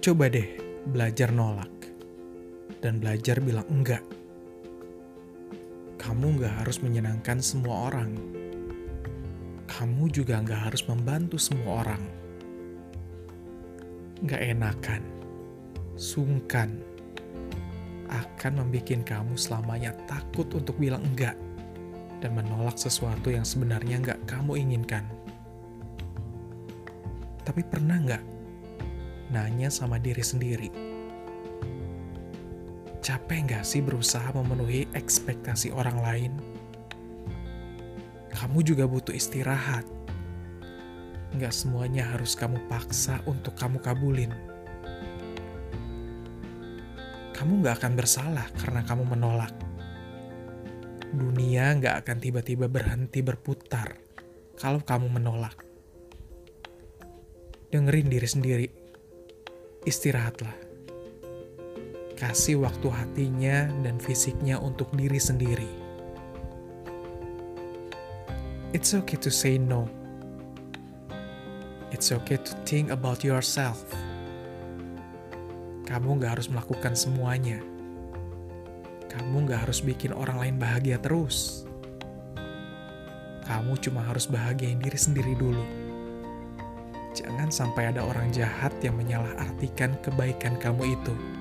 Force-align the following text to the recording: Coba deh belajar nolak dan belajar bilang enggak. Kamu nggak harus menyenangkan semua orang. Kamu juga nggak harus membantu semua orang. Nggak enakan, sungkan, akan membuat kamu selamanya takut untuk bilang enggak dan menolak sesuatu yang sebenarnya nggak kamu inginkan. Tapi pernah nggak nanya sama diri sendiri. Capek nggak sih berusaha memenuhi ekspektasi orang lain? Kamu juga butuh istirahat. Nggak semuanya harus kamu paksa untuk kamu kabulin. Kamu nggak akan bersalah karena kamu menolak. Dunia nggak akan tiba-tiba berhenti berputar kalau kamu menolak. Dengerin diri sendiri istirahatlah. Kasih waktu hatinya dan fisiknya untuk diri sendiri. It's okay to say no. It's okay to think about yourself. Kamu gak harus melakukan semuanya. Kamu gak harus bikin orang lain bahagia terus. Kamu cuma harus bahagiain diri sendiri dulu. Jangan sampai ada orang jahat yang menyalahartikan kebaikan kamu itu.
Coba 0.00 0.32
deh 0.32 0.56
belajar 0.96 1.28
nolak 1.28 1.68
dan 2.80 3.04
belajar 3.04 3.36
bilang 3.36 3.68
enggak. 3.68 4.00
Kamu 6.00 6.40
nggak 6.40 6.64
harus 6.64 6.80
menyenangkan 6.80 7.36
semua 7.44 7.92
orang. 7.92 8.16
Kamu 9.68 10.08
juga 10.08 10.40
nggak 10.40 10.72
harus 10.72 10.88
membantu 10.88 11.36
semua 11.36 11.84
orang. 11.84 12.00
Nggak 14.24 14.40
enakan, 14.40 15.04
sungkan, 16.00 16.80
akan 18.08 18.52
membuat 18.56 19.04
kamu 19.04 19.36
selamanya 19.36 19.92
takut 20.08 20.48
untuk 20.56 20.80
bilang 20.80 21.04
enggak 21.12 21.36
dan 22.24 22.32
menolak 22.40 22.80
sesuatu 22.80 23.28
yang 23.28 23.44
sebenarnya 23.44 24.00
nggak 24.00 24.24
kamu 24.24 24.64
inginkan. 24.64 25.04
Tapi 27.44 27.60
pernah 27.68 28.00
nggak 28.00 28.39
nanya 29.30 29.70
sama 29.70 29.96
diri 30.02 30.20
sendiri. 30.26 30.70
Capek 33.00 33.48
nggak 33.48 33.64
sih 33.64 33.80
berusaha 33.80 34.28
memenuhi 34.34 34.90
ekspektasi 34.92 35.72
orang 35.72 35.98
lain? 36.02 36.32
Kamu 38.34 38.60
juga 38.66 38.84
butuh 38.84 39.14
istirahat. 39.14 39.86
Nggak 41.30 41.54
semuanya 41.54 42.10
harus 42.10 42.34
kamu 42.34 42.58
paksa 42.66 43.22
untuk 43.24 43.54
kamu 43.54 43.78
kabulin. 43.80 44.34
Kamu 47.32 47.64
nggak 47.64 47.80
akan 47.80 47.92
bersalah 47.96 48.46
karena 48.60 48.84
kamu 48.84 49.16
menolak. 49.16 49.54
Dunia 51.14 51.72
nggak 51.78 52.04
akan 52.04 52.18
tiba-tiba 52.20 52.68
berhenti 52.68 53.24
berputar 53.24 53.96
kalau 54.58 54.82
kamu 54.84 55.08
menolak. 55.08 55.56
Dengerin 57.70 58.10
diri 58.10 58.28
sendiri 58.28 58.79
istirahatlah. 59.88 60.52
Kasih 62.20 62.60
waktu 62.60 62.88
hatinya 62.92 63.72
dan 63.80 63.96
fisiknya 63.96 64.60
untuk 64.60 64.92
diri 64.92 65.16
sendiri. 65.16 65.70
It's 68.76 68.92
okay 68.92 69.16
to 69.24 69.32
say 69.32 69.56
no. 69.56 69.88
It's 71.90 72.12
okay 72.12 72.36
to 72.38 72.52
think 72.68 72.92
about 72.92 73.24
yourself. 73.24 73.82
Kamu 75.88 76.22
gak 76.22 76.38
harus 76.38 76.46
melakukan 76.46 76.94
semuanya. 76.94 77.58
Kamu 79.10 79.48
gak 79.48 79.66
harus 79.66 79.82
bikin 79.82 80.14
orang 80.14 80.38
lain 80.38 80.56
bahagia 80.60 81.02
terus. 81.02 81.66
Kamu 83.48 83.74
cuma 83.82 84.06
harus 84.06 84.30
bahagiain 84.30 84.78
diri 84.78 84.94
sendiri 84.94 85.34
dulu. 85.34 85.89
Jangan 87.10 87.50
sampai 87.50 87.90
ada 87.90 88.06
orang 88.06 88.30
jahat 88.30 88.70
yang 88.82 88.94
menyalahartikan 88.94 89.98
kebaikan 90.02 90.54
kamu 90.62 90.94
itu. 90.94 91.39